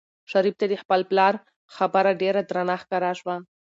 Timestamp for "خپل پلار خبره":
0.81-2.11